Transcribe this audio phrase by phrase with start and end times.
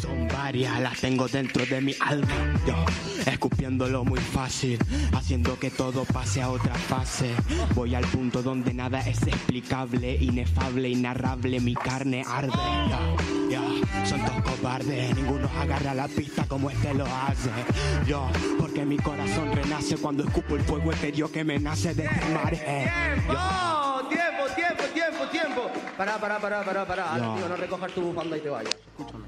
[0.00, 2.34] Son varias, las tengo dentro de mi alma.
[2.66, 2.74] Yo,
[3.30, 4.78] escupiéndolo muy fácil,
[5.12, 7.30] haciendo que todo pase a otra fase.
[7.74, 11.60] Voy al punto donde nada es explicable, inefable, inarrable.
[11.60, 12.52] Mi carne arde.
[12.90, 13.00] Ya,
[13.50, 17.50] ya, son todos cobardes, ninguno agarra la pista como este lo hace.
[18.06, 18.28] Yo,
[18.58, 23.81] porque mi corazón renace cuando escupo el fuego etéreo que me nace de este mar.
[25.96, 27.18] Pará, pará, pará, pará, pará.
[27.18, 27.36] No.
[27.36, 28.74] Tío, no recojas tu bufanda y te vayas.
[28.74, 29.24] Escúchame.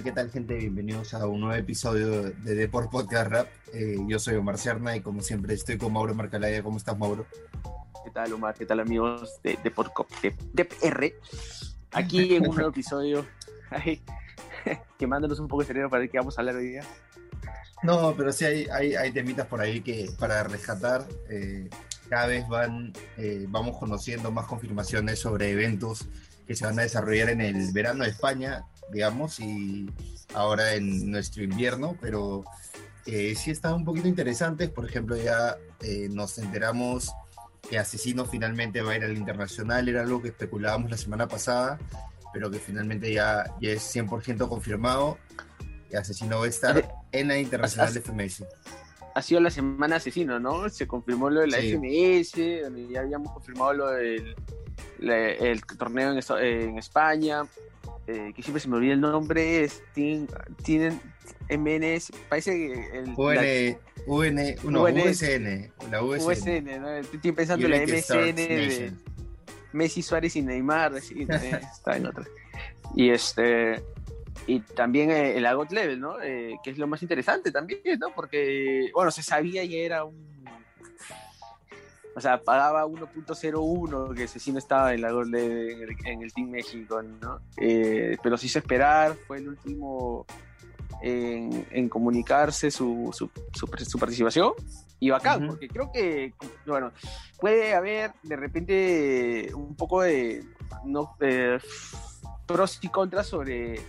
[0.00, 0.54] Tal, qué tal, gente?
[0.56, 3.46] Bienvenidos a un nuevo episodio de Deport Podcast Rap.
[3.74, 6.62] Eh, yo soy Omar Cerna y como siempre estoy con Mauro Marcalaya.
[6.62, 7.26] ¿Cómo estás, Mauro?
[8.04, 8.54] ¿Qué tal, Omar?
[8.54, 11.12] ¿Qué tal, amigos de, de, Podcop- de, de PR?
[11.92, 13.26] Aquí en un nuevo episodio,
[13.70, 14.02] ahí,
[14.98, 16.82] quemándonos un poco el cerebro para ver qué vamos a hablar hoy día.
[17.82, 21.68] No, pero sí hay, hay, hay temitas por ahí que para rescatar eh,
[22.08, 26.06] cada vez van, eh, vamos conociendo más confirmaciones sobre eventos
[26.46, 29.88] que se van a desarrollar en el verano de España, digamos, y
[30.34, 32.44] ahora en nuestro invierno, pero
[33.06, 34.70] eh, sí están un poquito interesantes.
[34.70, 37.12] Por ejemplo, ya eh, nos enteramos
[37.68, 41.78] que Asesino finalmente va a ir al internacional, era algo que especulábamos la semana pasada,
[42.32, 45.18] pero que finalmente ya, ya es 100% confirmado.
[45.88, 48.44] que Asesino va a estar en la internacional de FMS.
[49.12, 50.68] Ha sido la semana asesino, ¿no?
[50.68, 51.72] Se confirmó lo de la Sí.
[51.72, 54.36] FMS, donde ya habíamos confirmado lo del
[55.00, 57.42] la- el torneo en, en España,
[58.06, 60.28] eh, que siempre se me olvida el nombre, es Tin-
[60.62, 61.00] tienen
[61.48, 65.00] MNS, parece que el, la UN, UN, no, UN.
[65.08, 66.26] USN, la USN.
[66.26, 66.90] USN, ¿no?
[66.90, 68.92] Estoy pensando en la MSN de.
[69.72, 72.24] Messi, Suárez y Neymar, así, eh, está en otra.
[72.96, 73.80] Y este
[74.46, 76.20] y también eh, el Agot Level, ¿no?
[76.20, 78.12] Eh, que es lo más interesante también, ¿no?
[78.14, 80.39] Porque, bueno, se sabía y era un...
[82.14, 87.02] O sea, pagaba 1.01 que Cecino estaba en la en el, en el Team México,
[87.02, 87.40] ¿no?
[87.56, 90.26] Eh, pero se hizo esperar, fue el último
[91.02, 94.52] en, en comunicarse su, su, su, su participación.
[94.98, 95.52] Y bacán, Ujú.
[95.52, 96.34] porque creo que,
[96.66, 96.92] bueno,
[97.38, 100.44] puede haber de repente un poco de
[100.84, 101.58] no, eh,
[102.46, 103.80] pros y contras sobre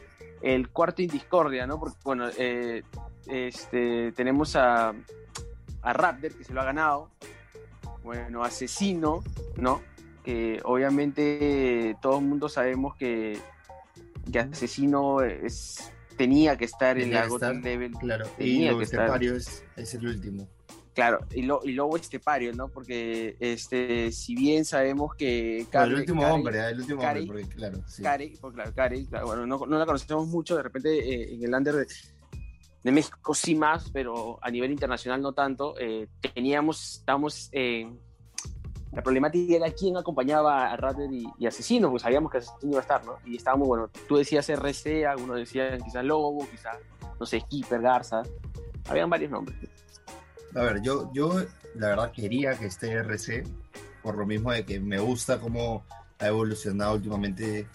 [0.41, 1.79] el cuarto Indiscordia, ¿no?
[1.79, 2.83] Porque, bueno, eh,
[3.27, 4.93] este, tenemos a,
[5.81, 7.09] a Raptor, que se lo ha ganado,
[8.03, 9.23] bueno, Asesino,
[9.57, 9.81] ¿no?
[10.23, 13.37] Que obviamente todo el mundo sabemos que,
[14.31, 17.91] que Asesino es, tenía que estar en la estar, Level.
[17.93, 19.23] Claro, y tenía lo que estar.
[19.23, 20.47] es, es el último.
[20.93, 22.67] Claro, y, lo, y luego Estepario, ¿no?
[22.67, 27.25] Porque este, si bien sabemos que Bueno, el Care- último Care- hombre, el último hombre,
[27.25, 28.03] porque claro, sí.
[28.03, 31.43] Care, pues claro, Care, claro, bueno, no, no la conocemos mucho, de repente eh, en
[31.45, 31.87] el under
[32.83, 35.75] de, México sí más, pero a nivel internacional no tanto.
[35.79, 37.91] Eh, teníamos, estábamos, eh,
[38.91, 42.79] la problemática era quién acompañaba a Raptor y, y Asesino, pues sabíamos que Asesino iba
[42.79, 43.17] a estar, ¿no?
[43.25, 46.77] Y estábamos, bueno, tú decías RC, algunos decían quizás Lobo, quizás,
[47.19, 48.23] no sé, Skipper, Garza,
[48.89, 49.57] habían varios nombres.
[50.55, 51.33] A ver, yo, yo
[51.75, 53.43] la verdad quería que esté RC,
[54.03, 55.85] por lo mismo de que me gusta cómo
[56.19, 57.67] ha evolucionado últimamente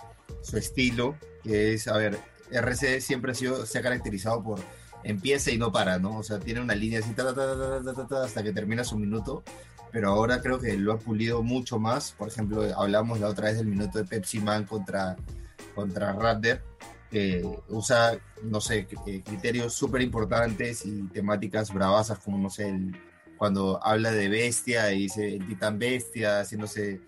[0.42, 2.18] su estilo, que es, a ver,
[2.50, 4.60] RC siempre ha sido, se ha caracterizado por
[5.04, 6.18] empieza y no para, ¿no?
[6.18, 8.52] O sea, tiene una línea así ta, ta, ta, ta, ta, ta, ta, hasta que
[8.52, 9.42] termina su minuto,
[9.92, 12.12] pero ahora creo que lo ha pulido mucho más.
[12.12, 15.16] Por ejemplo, hablamos la otra vez del minuto de Pepsi Man contra,
[15.74, 16.60] contra Raptor,
[17.10, 18.86] que usa, no sé,
[19.24, 22.96] criterios súper importantes y temáticas bravasas como, no sé, el-
[23.38, 27.00] cuando habla de bestia y dice el titán bestia, haciéndose,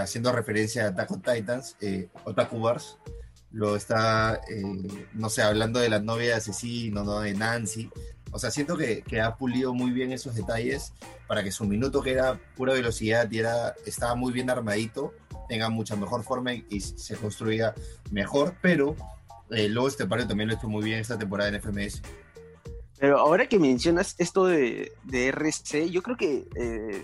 [0.00, 2.98] haciendo referencia a Attack Titans, eh, Otaku Wars,
[3.52, 4.62] lo está, eh,
[5.12, 7.20] no sé, hablando de la novia de asesino, ¿no?
[7.20, 7.90] de Nancy.
[8.30, 10.94] O sea, siento que, que ha pulido muy bien esos detalles
[11.26, 13.40] para que su minuto, que era pura velocidad y
[13.86, 15.12] estaba muy bien armadito,
[15.48, 17.74] tenga mucha mejor forma y, se construya
[18.10, 18.96] mejor, pero
[19.50, 22.00] eh, luego este pario también lo hecho muy bien esta temporada en FMS.
[22.98, 27.02] Pero ahora que mencionas esto de, de RC, yo creo que eh,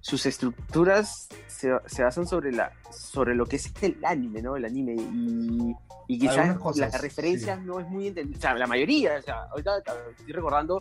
[0.00, 1.28] sus estructuras
[1.64, 4.56] se, se basan sobre la sobre lo que es el anime, ¿no?
[4.56, 4.94] El anime.
[4.94, 5.74] Y,
[6.06, 8.38] y quizás cosas, las referencias no es muy entendible.
[8.38, 9.78] O sea, la mayoría, o sea, ahorita
[10.18, 10.78] estoy recordando,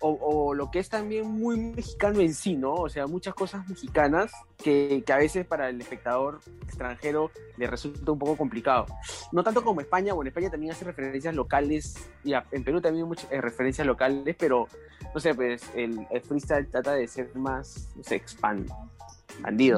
[0.00, 2.74] o, o lo que es también muy mexicano en sí, ¿no?
[2.74, 4.32] O sea, muchas cosas mexicanas
[4.62, 8.86] que, que a veces para el espectador extranjero le resulta un poco complicado.
[9.32, 13.04] No tanto como España, bueno, España también hace referencias locales, y a- en Perú también
[13.04, 14.66] hay muchas eh, referencias locales, pero
[15.14, 18.68] no sé, pues el, el freestyle trata de ser más, no sé, expand,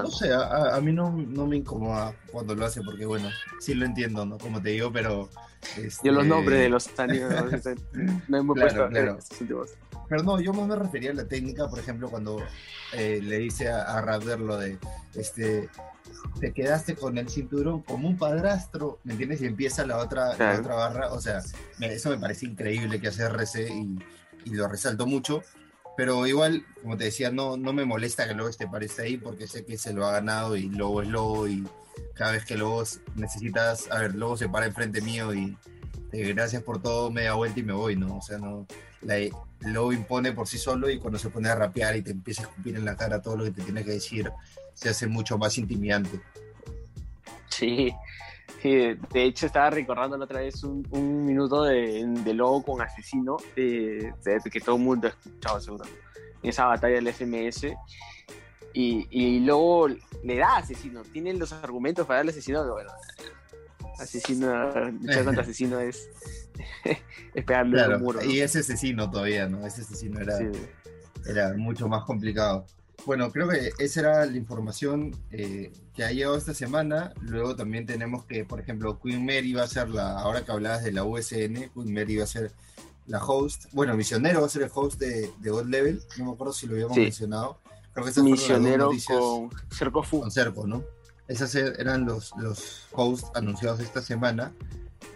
[0.02, 3.30] No sé, a, a mí no, no me incomoda cuando lo hace porque, bueno,
[3.60, 4.38] sí lo entiendo, ¿no?
[4.38, 5.28] Como te digo, pero...
[5.76, 7.32] Yo los este, nombres de los bandidos
[8.28, 9.18] no hemos Claro, puesto claro.
[9.40, 9.70] últimos.
[10.08, 12.40] Pero no, yo más me refería a la técnica, por ejemplo, cuando
[12.92, 14.78] eh, le dice a, a lo de,
[15.14, 15.68] este,
[16.38, 19.40] te quedaste con el cinturón como un padrastro, ¿me entiendes?
[19.42, 21.42] Y empieza la otra, la otra barra, o sea,
[21.78, 23.98] me- eso me parece increíble que hace RC y,
[24.44, 25.42] y lo resalto mucho,
[25.96, 29.46] pero igual, como te decía, no, no me molesta que Lobo esté parece ahí porque
[29.46, 31.66] sé que se lo ha ganado y Lobo es Lobo y
[32.14, 32.84] cada vez que Lobo
[33.14, 35.56] necesitas, a ver, Lobo se para enfrente mío y
[36.12, 38.18] eh, gracias por todo, media vuelta y me voy, ¿no?
[38.18, 38.66] O sea, no,
[39.02, 39.16] la,
[39.60, 42.44] Lobo impone por sí solo y cuando se pone a rapear y te empieza a
[42.46, 44.30] escupir en la cara todo lo que te tiene que decir,
[44.74, 46.20] se hace mucho más intimidante.
[47.48, 47.94] Sí,
[48.62, 53.36] de hecho estaba recordando la otra vez un, un minuto de, de Lobo con Asesino,
[53.54, 54.12] eh,
[54.50, 55.84] que todo el mundo ha escuchado seguro,
[56.42, 57.66] en esa batalla del FMS.
[58.72, 62.90] Y, y Lobo le da a Asesino, tienen los argumentos para darle a Asesino, bueno,
[63.98, 66.10] Asesino, luchar contra Asesino es,
[67.34, 68.20] es pegarle Claro, un muro.
[68.20, 68.30] ¿no?
[68.30, 69.66] y ese asesino todavía, ¿no?
[69.66, 70.44] Ese asesino era, Sí.
[71.26, 72.66] era mucho más complicado.
[73.04, 77.12] Bueno, creo que esa era la información eh, que ha llegado esta semana.
[77.20, 80.82] Luego también tenemos que, por ejemplo, Queen Mary va a ser la, ahora que hablabas
[80.82, 82.52] de la USN, Queen Mary va a ser
[83.06, 83.66] la host.
[83.72, 86.02] Bueno, Misionero va a ser el host de, de God Level.
[86.18, 87.02] No me acuerdo si lo habíamos Sí.
[87.02, 87.60] mencionado.
[87.92, 90.20] Creo que esas Misionero con Cerco Fu.
[90.20, 90.82] con Cerco, ¿no?
[91.28, 94.52] Esos eran los, los hosts anunciados esta semana.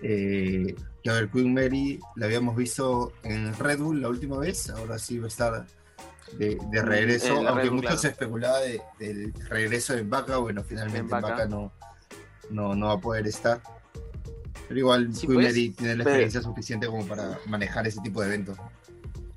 [0.03, 4.71] Eh, que a ver, Queen Mary la habíamos visto en Red Bull la última vez,
[4.71, 5.67] ahora sí va a estar
[6.39, 7.99] de, de regreso, la aunque mucho claro.
[7.99, 11.47] se especulaba de- del regreso en Vaca, bueno, finalmente En en Vaca.
[11.47, 11.73] No,
[12.51, 13.61] no, no va a poder estar.
[14.69, 18.29] Pero igual Sí, pues, tiene la pero- experiencia suficiente como para manejar ese tipo de
[18.29, 18.57] eventos.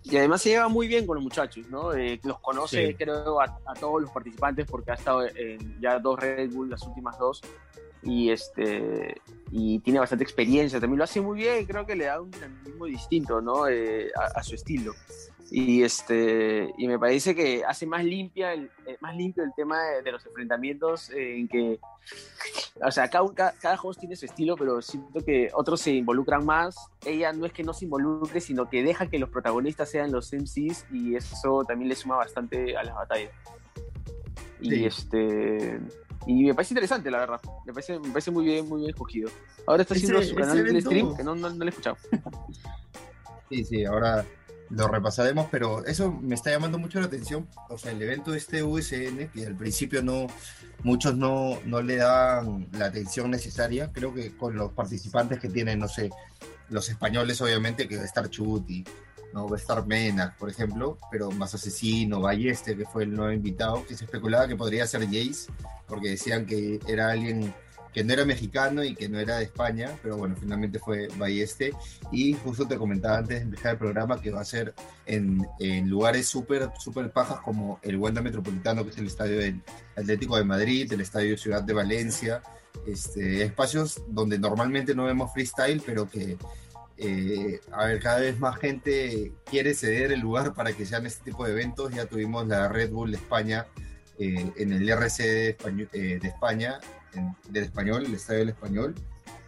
[0.04, 1.94] Y además se lleva muy bien con los muchachos, ¿no?
[1.94, 2.94] Eh, los conoce, Sí.
[2.96, 6.84] creo, a, a todos los participantes porque ha estado en ya dos Red Bull, las
[6.84, 7.42] últimas dos.
[8.06, 12.20] Y este y tiene bastante experiencia, también lo hace muy bien, creo que le da
[12.20, 13.68] un dinamismo distinto, ¿no?
[13.70, 14.94] Eh, a, a su estilo.
[15.52, 19.82] Y este y me parece que hace más limpia el, eh, más limpio el tema
[19.84, 21.80] de, de los enfrentamientos eh, en que
[22.84, 26.76] o sea, cada, cada, host tiene su estilo, pero siento que otros se involucran más.
[27.06, 30.34] Ella no es que no se involucre, sino que deja que los protagonistas sean los
[30.34, 33.32] MCs y eso también le suma bastante a las batallas.
[34.60, 34.86] Y Sí.
[34.86, 35.80] este
[36.26, 37.42] y me parece interesante, la verdad.
[37.66, 39.30] Me parece, me parece muy bien, muy bien escogido.
[39.68, 41.98] Ahora está haciendo su canal de stream, que no, no, no lo he escuchado.
[43.50, 44.26] Sí, sí, ahora
[44.76, 47.48] lo repasaremos, pero eso me está llamando mucho la atención.
[47.70, 50.28] O sea, el evento este USN, que al principio no,
[50.84, 55.80] muchos no, no le dan la atención necesaria, creo que con los participantes que tienen,
[55.80, 56.10] no sé,
[56.70, 58.84] los españoles obviamente, que va a estar Chuti,
[59.34, 59.48] ¿no?
[59.48, 63.86] va a estar Mena, por ejemplo, pero más Asesino, Balleste, que fue el nuevo invitado,
[63.86, 65.52] que se especulaba que podría ser Jace,
[65.88, 67.54] porque decían que era alguien
[67.94, 71.74] que no era mexicano y que no era de España, pero bueno, finalmente fue Balleste.
[72.12, 74.74] Y justo te comentaba antes de empezar el programa que va a ser
[75.06, 79.62] en, en lugares súper, súper pajas como el Wanda Metropolitano, que es el estadio del
[79.96, 82.42] Atlético de Madrid, el estadio Ciudad de Valencia,
[82.88, 86.38] este, espacios donde normalmente no vemos freestyle, pero que,
[86.98, 91.24] eh, a ver, cada vez más gente quiere ceder el lugar para que sean este
[91.24, 91.94] tipo de eventos.
[91.94, 93.68] Ya tuvimos la Red Bull España
[94.20, 95.58] eh, en el RC de,
[95.94, 96.80] eh, de España,
[97.16, 98.96] en- del español, el estadio del español.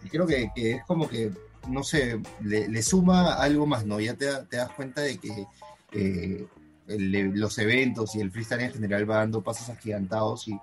[0.04, 1.30] Y creo que, que es como que,
[1.68, 3.98] no sé, le, le suma algo más, ¿no?
[4.00, 5.46] Ya te, te das cuenta de que
[5.92, 6.46] eh,
[6.88, 10.58] el- los eventos y el freestyle en general va dando pasos agigantados y,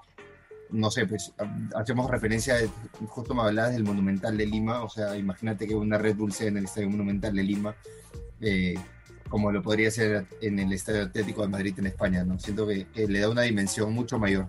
[0.70, 2.70] no sé, pues ha- hacemos referencia, de-
[3.08, 6.58] justo me hablabas del Monumental de Lima, o sea, imagínate que una Red sea en
[6.58, 7.76] el Estadio Monumental de Lima,
[8.42, 8.76] eh,
[9.30, 12.38] como lo podría ser en el Estadio Atlético de Madrid en España, ¿no?
[12.40, 14.48] Siento que, que le da una dimensión mucho mayor.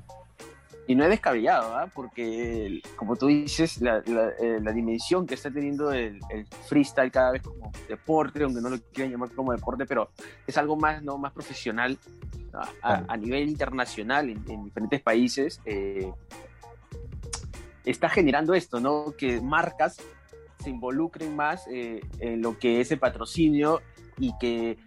[0.86, 1.88] Y no es descabellado, ¿ah?
[1.94, 7.10] porque como tú dices, la, la, eh, la dimensión que está teniendo el, el freestyle
[7.10, 10.10] cada vez como deporte, aunque no lo quieran llamar como deporte, pero
[10.46, 11.16] es algo más, ¿no?
[11.16, 11.96] más profesional
[12.52, 15.60] a, a- a nivel internacional en, en diferentes países.
[15.64, 16.12] eh,
[17.84, 19.14] está generando esto, ¿no?
[19.16, 19.96] Que marcas
[20.62, 23.82] se involucren más eh, en lo que es el patrocinio
[24.18, 24.78] y que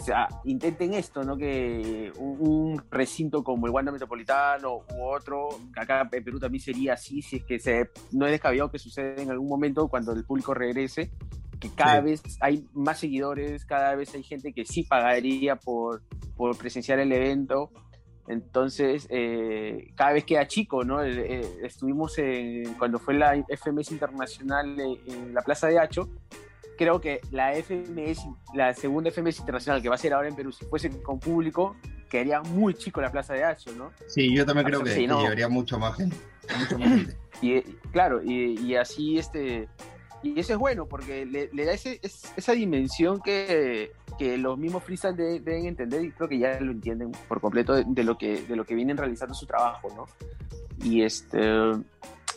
[0.00, 1.36] o sea, intenten esto, ¿no?
[1.36, 6.62] Que un, un recinto como el Wanda Metropolitano u otro, que acá en Perú también
[6.62, 10.12] sería así, si es que se, no es descabellado que suceda en algún momento cuando
[10.12, 11.12] el público regrese,
[11.60, 12.04] que cada Sí.
[12.04, 16.02] vez hay más seguidores, cada vez hay gente que sí pagaría por,
[16.36, 17.70] por presenciar el evento.
[18.26, 21.02] Entonces, eh, cada vez queda chico, ¿no?
[21.02, 26.08] Eh, eh, estuvimos en, cuando fue la FMS Internacional eh, en la Plaza de Hacho,
[26.76, 30.52] creo que la FMS, la segunda FMS internacional que va a ser ahora en Perú,
[30.52, 31.76] si fuese con público,
[32.08, 33.90] quedaría muy chico la plaza de Hacho, ¿no?
[34.06, 35.20] Sí, yo también creo que, Sí, que no.
[35.22, 36.16] llevaría mucho más gente.
[36.58, 37.16] Mucho más gente.
[37.42, 37.60] Y
[37.92, 39.68] claro, y, y así este.
[40.22, 44.56] Y eso es bueno porque le, le da ese, es- esa dimensión que, que los
[44.56, 48.04] mismos freestyle de- deben entender y creo que ya lo entienden por completo de, de
[48.04, 50.06] lo que de lo que vienen realizando su trabajo, ¿no?
[50.88, 51.38] Y este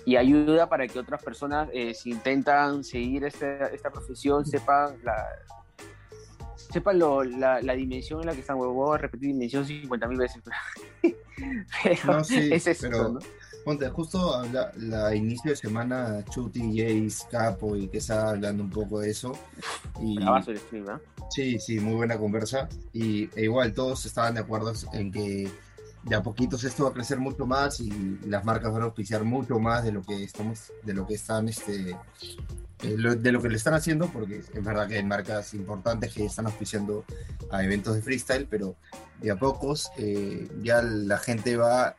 [0.08, 5.26] y ayuda para que otras personas eh, si intentan seguir esta, esta profesión sepan la
[6.72, 10.18] sepan lo- la, la dimensión en la que están, voy a repetir dimensión 50 mil
[10.18, 10.42] veces.
[11.84, 13.20] pero No, sí, es eso, pero ¿no?
[13.66, 18.70] ponte, justo habla, la inicio de semana, Chuti, Jace, Capo y que está hablando un
[18.70, 19.34] poco de eso.
[20.00, 21.02] Y, Bravazo el stream, ¿ah?
[21.30, 22.70] Sí, sí, muy buena conversa.
[22.94, 25.50] Y e igual todos estaban de acuerdo en que
[26.08, 29.24] de a poquitos esto va a crecer mucho más y las marcas van a auspiciar
[29.24, 31.98] mucho más de lo que estamos, de lo que están, este,
[32.84, 36.26] eh, de lo que le están haciendo, porque es verdad que hay marcas importantes que
[36.26, 37.04] están auspiciando
[37.52, 38.76] a eventos de freestyle, pero
[39.22, 41.96] de a pocos eh, ya la gente va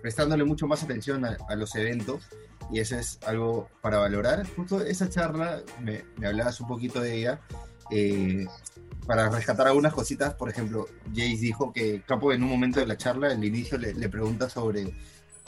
[0.00, 2.24] prestándole mucho más atención a, los eventos
[2.70, 4.46] y eso es algo para valorar.
[4.54, 7.40] Justo esa charla, me, me hablabas un poquito de ella,
[7.90, 8.46] eh,
[9.12, 12.96] para rescatar algunas cositas, por ejemplo, Jace dijo que Capo en un momento de la
[12.96, 14.84] charla, al inicio, le, le pregunta sobre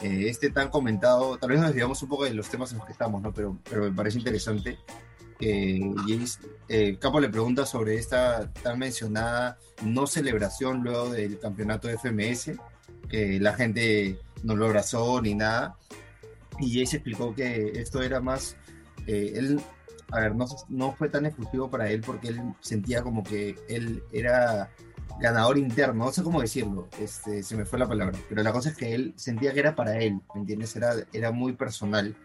[0.03, 2.87] eh, este tan comentado, tal vez nos desviamos un poco de los temas en los
[2.87, 3.33] que estamos, ¿no?
[3.33, 4.77] pero, pero me parece interesante
[5.39, 11.89] que Jace, eh, Capo le pregunta sobre esta tan mencionada no celebración luego del campeonato
[11.89, 12.51] de FMS,
[13.09, 15.79] que la gente no lo abrazó ni nada,
[16.61, 18.59] y Jace explicó que esto era más,
[19.07, 19.59] eh, él,
[20.11, 24.03] a ver, no, no fue tan exclusivo para él porque él sentía como que él
[24.13, 24.71] era
[25.21, 28.71] ganador interno, no sé cómo decirlo, este, se me fue la palabra, pero la cosa
[28.71, 30.75] es que él sentía que era para él, ¿me entiendes?
[30.77, 32.17] Era, era muy personal,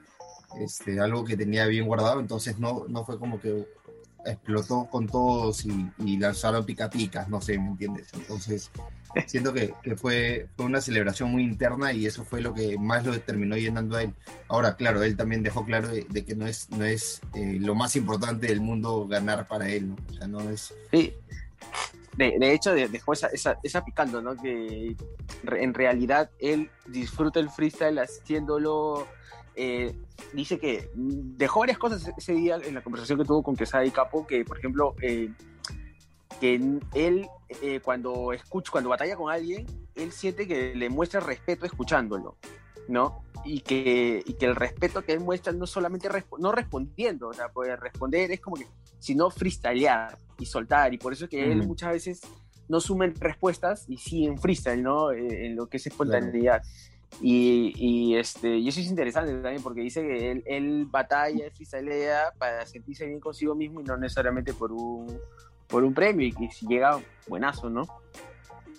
[0.60, 3.68] este, algo que tenía bien guardado, entonces no, no fue como que
[4.26, 8.08] explotó con todos y, y lanzaron pica picas, no sé, ¿me entiendes?
[8.14, 8.72] Entonces,
[9.28, 13.20] siento que, fue, fue una celebración muy interna y eso fue lo que más lo
[13.22, 14.14] terminó llenando a él.
[14.48, 17.96] Ahora, claro, él también dejó claro de, que no es, no es eh, lo más
[17.96, 20.28] importante del mundo ganar para él, ¿no?
[20.28, 20.74] No es...
[20.92, 21.14] Sí.
[22.18, 24.36] De, hecho, de- dejó esa, esa, esa picando, ¿no?
[24.36, 24.96] Que
[25.44, 29.08] en realidad él disfruta el freestyle haciéndolo.
[29.62, 29.94] Eh,
[30.34, 33.86] dice que mm, dejó varias cosas ese día en la conversación que tuvo con Quesada
[33.86, 35.30] y Capo, que por ejemplo, eh,
[36.40, 36.56] que
[36.94, 37.28] él
[37.62, 42.38] eh, cuando escucha, cuando batalla con alguien, él siente que le muestra respeto escuchándolo,
[42.88, 43.24] ¿no?
[43.44, 47.34] Y que, y que el respeto que él muestra no solamente respo- no respondiendo, o
[47.34, 48.68] sea, pues responder es como que,
[49.00, 51.68] sino freestylear y soltar, y por eso que él Ujú.
[51.70, 52.22] muchas veces
[52.70, 55.12] no sumen respuestas y sí en freestyle, ¿no?
[55.12, 56.62] Eh, en lo que es espontaneidad.
[57.22, 62.34] Y, y, este, y eso es interesante también porque dice que él, él batalla, freestylea
[62.38, 65.20] para sentirse bien consigo mismo y no necesariamente por un,
[65.68, 66.28] por un premio.
[66.28, 67.88] Y que si llega, buenazo, ¿no?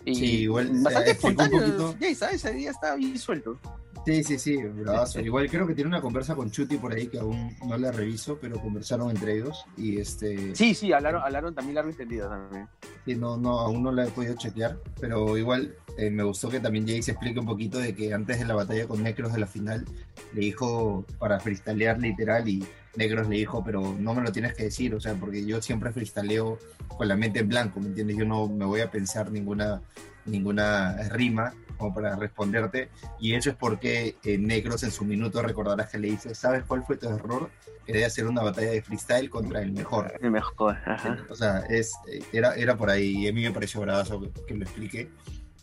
[0.04, 1.94] Y Sí, igual, bastante espontáneo.
[2.00, 2.36] Ya, ¿sabes?
[2.36, 3.58] Ese día estaba bien suelto.
[4.04, 5.20] Sí, sí, sí, bravazo.
[5.20, 8.38] Igual creo que tiene una conversa con Chuti por ahí que aún no la reviso,
[8.40, 10.54] pero conversaron entre ellos y este...
[10.54, 12.68] Sí, sí, hablaron, hablaron también largo y entendido también.
[13.04, 16.60] Sí, no, no, aún no la he podido chequear, pero igual eh, me gustó que
[16.60, 19.40] también Jay se explique un poquito de que antes de la batalla con Necros de
[19.40, 19.84] la final
[20.32, 22.64] le dijo para freestylear literal y
[22.96, 25.92] Necros le dijo, pero no me lo tienes que decir, o sea, porque yo siempre
[25.92, 28.16] freestyleo con la mente en blanco, ¿me entiendes?
[28.16, 29.82] Yo no me voy a pensar ninguna,
[30.24, 35.88] ninguna rima como para responderte y eso es porque eh, Necros en su minuto recordarás
[35.88, 37.50] que le dice, ¿sabes cuál fue tu error?
[37.86, 40.12] Quería hacer una batalla de freestyle contra el mejor.
[40.20, 41.18] El mejor, ajá.
[41.28, 41.92] O sea, es,
[42.32, 45.10] era, era por ahí y a mí me pareció bravazo que, que lo expliqué.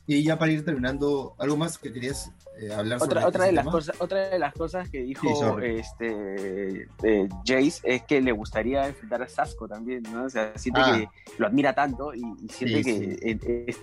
[0.09, 3.51] Y ya para ir terminando, ¿algo más que querías eh, hablar sobre Otra, este de
[3.51, 5.27] las cosas, otra de las cosas que dijo
[5.59, 10.23] Sí, este, eh, Jace es que le gustaría enfrentar a Sasco también, ¿no?
[10.23, 10.97] O sea, siente Ah.
[10.97, 13.39] que lo admira tanto y, y siente Sí, que sí.
[13.45, 13.75] eh,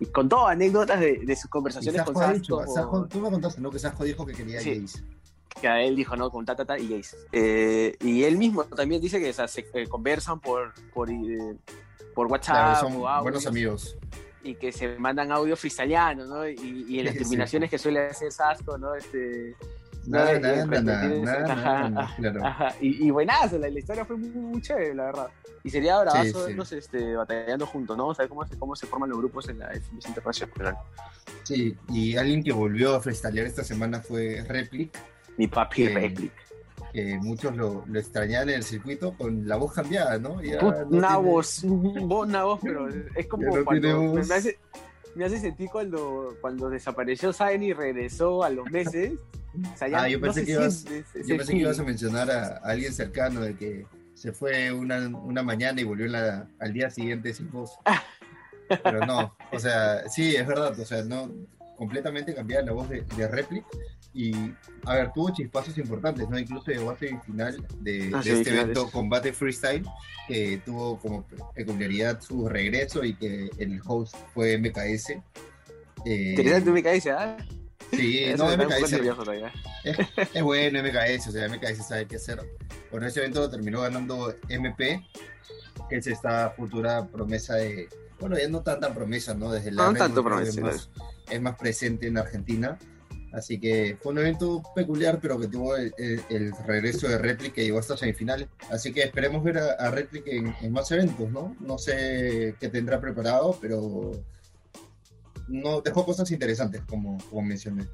[0.00, 3.60] y contó anécdotas de, de sus conversaciones con Sasco dicho, Sasco, Sasco- tú me contaste,
[3.60, 3.70] ¿no?
[3.70, 4.80] Que Sasco dijo que quería Sí.
[4.80, 5.02] Jace.
[5.60, 6.30] que a él dijo, ¿no?
[6.30, 7.16] Con Tatata y Jace.
[7.32, 11.56] Eh, y él mismo también dice que o sea, se eh, conversan por, por, eh,
[12.14, 13.96] por WhatsApp Claro, son o audios, buenos amigos.
[14.42, 16.48] Y que se mandan audio freestyleando, ¿no?
[16.48, 17.24] Y, y en las Sí, sí.
[17.24, 18.94] terminaciones que suele hacer Sasco, ¿no?
[18.94, 19.54] Este,
[20.06, 22.42] Nada, nada, nada, claro.
[22.80, 25.28] Y, y buenazo, la, la historia fue muy, muy chévere, la verdad.
[25.62, 28.14] Y sería bravazo Sí, verlos este, batallando juntos, ¿no?
[28.14, 30.76] Saber cómo se, cómo se forman los grupos en la FMS Internacional.
[31.42, 34.96] Sí, y alguien que volvió a freestylear esta semana fue Replic,
[35.36, 35.88] Mi papi Sí.
[35.88, 36.32] Replic.
[36.92, 40.42] Que muchos lo, lo extrañaban en el circuito con la voz cambiada, ¿no?
[40.42, 44.20] Ya Put- no una tiene- voz, vo- una voz, pero es como no cuando me,
[44.34, 44.58] hace,
[45.14, 49.12] me hace sentir cuando, cuando desapareció Zayn y regresó a los meses.
[49.74, 51.78] O sea, ya Ah, yo no pensé se que ibas- siente Yo pensé que ibas
[51.78, 56.06] a mencionar a, a alguien cercano de que se fue una, una mañana y volvió
[56.06, 57.72] la- al día siguiente sin voz.
[58.82, 61.30] pero no, o sea, sí, es verdad, o sea, no,
[61.76, 63.64] completamente cambiar la voz de, de Replic
[64.14, 64.32] y,
[64.84, 66.38] a ver, tuvo chispazos importantes, ¿no?
[66.38, 67.20] Incluso llegó a final
[67.80, 68.62] de, Ah, de este semifinales.
[68.64, 69.84] evento Combate Freestyle,
[70.26, 75.10] que tuvo como peculiaridad su regreso y que el host fue MKS.
[76.04, 77.36] Eh, Interesante cae, ¿ah?
[77.92, 79.52] Sí, Eso no, MKS todavía.
[80.34, 82.40] es bueno MKS, o sea, MKS sabe qué hacer.
[82.90, 85.04] Bueno, ese evento lo terminó ganando MP,
[85.88, 87.88] que es esta futura promesa de,
[88.20, 89.52] bueno, ya no tanta promesa, ¿no?
[89.52, 90.90] Desde la No Red tanto promesa, es más,
[91.30, 92.78] es más presente en Argentina.
[93.32, 97.78] Así que fue un evento peculiar, pero que tuvo el, regreso de Replic que llegó
[97.78, 98.48] hasta semifinales.
[98.70, 101.54] Así que esperemos ver a, a en más eventos, ¿no?
[101.60, 104.12] No sé qué tendrá preparado, pero
[105.48, 107.86] no dejó cosas interesantes, como, como mencioné.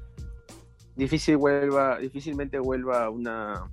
[0.95, 3.69] Difícil vuelva, difícilmente vuelva una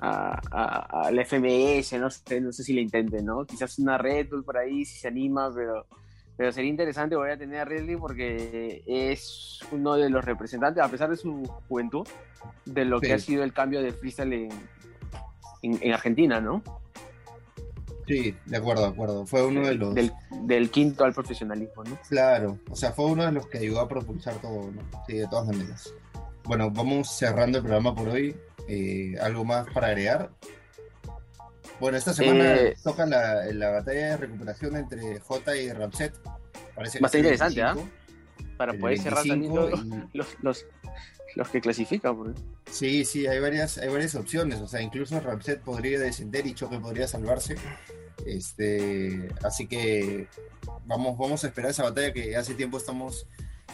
[0.00, 3.44] a, a, a la FMS, no sé, no sé si le intenten, ¿no?
[3.44, 5.86] Quizás una Red Bull por ahí si se anima, pero,
[6.38, 10.88] pero sería interesante volver a tener a Redley porque es uno de los representantes, a
[10.88, 12.06] pesar de su juventud,
[12.64, 13.12] de lo que Sí.
[13.12, 14.48] ha sido el cambio de freestyle en,
[15.62, 16.62] en, en Argentina, ¿no?
[18.06, 19.26] Sí, de acuerdo, de acuerdo.
[19.26, 19.94] Fue uno de los...
[19.94, 20.12] Del,
[20.44, 21.98] del quinto al profesionalismo, ¿no?
[22.08, 24.80] Claro, o sea, fue uno de los que ayudó a propulsar todo, ¿no?
[25.06, 25.92] Sí, de todas maneras.
[26.44, 28.34] Bueno, vamos cerrando el programa por hoy.
[28.68, 30.30] Eh, ¿Algo más para agregar?
[31.80, 36.14] Bueno, esta semana Eh, toca la, la batalla de recuperación entre J y Ramset.
[36.78, 37.74] Parece Bastante interesante, ¿ah?
[37.74, 40.66] 25, Para poder cerrar también 25 los, y- los, los,
[41.36, 42.16] los que clasifican.
[42.16, 42.36] pues.
[42.70, 44.60] Sí, sí, hay varias, hay varias opciones.
[44.60, 47.56] O sea, incluso Ramset podría descender y Choque podría salvarse.
[48.26, 50.26] Este, así que
[50.86, 53.26] vamos, vamos a esperar esa batalla que hace tiempo estamos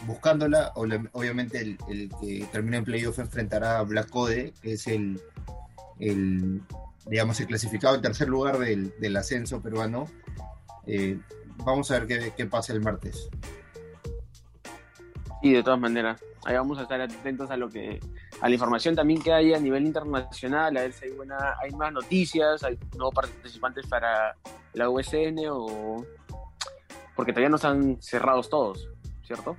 [0.05, 0.71] buscándola.
[0.75, 5.19] Obviamente el, el que termina en playoff enfrentará a Black Code, que es el,
[5.99, 6.61] el
[7.07, 10.07] digamos, el clasificado en tercer lugar del, del ascenso peruano.
[10.87, 11.17] Eh,
[11.57, 13.29] vamos a ver qué, qué pasa el martes.
[15.41, 17.99] Y de todas maneras, ahí vamos a estar atentos a lo que
[18.41, 21.71] a la información también que hay a nivel internacional, a ver si hay buena, hay
[21.71, 24.35] más noticias, hay nuevos participantes para
[24.73, 26.03] la USN o
[27.15, 28.89] porque todavía no están cerrados todos,
[29.25, 29.55] ¿cierto?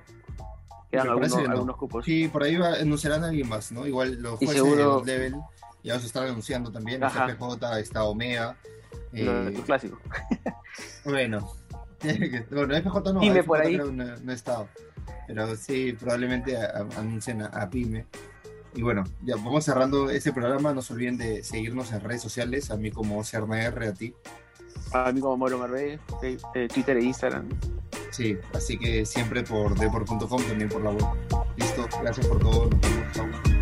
[0.91, 1.53] Quedan algunos, parece que no.
[1.53, 2.05] algunos cupos.
[2.05, 3.87] Sí, por ahí va, anunciarán a alguien más, ¿no?
[3.87, 5.35] Igual los jueces seguro- de los level
[5.83, 7.01] ya a estar anunciando también.
[7.03, 7.37] Está Ajá.
[7.37, 8.57] PJ, está Omega.
[9.13, 9.97] Lo- eh, lo clásico.
[11.05, 11.49] bueno,
[12.51, 13.77] bueno, FJ no, Pyme FJ por ahí.
[13.77, 14.67] no, no ha estado.
[15.27, 16.57] Pero sí, probablemente
[16.95, 18.05] anuncien a, a Pyme.
[18.73, 20.73] Y bueno, ya vamos cerrando este programa.
[20.73, 22.69] No se olviden de seguirnos en redes sociales.
[22.69, 24.13] A mí como CERNAR, a ti.
[24.93, 27.49] A mí como Mauro Marbella, eh, eh, Twitter e Instagram.
[28.11, 31.05] Sí, así que siempre por deport.com, también por la web.
[31.57, 32.69] Listo, gracias por todo.
[32.69, 33.56] Nos vemos.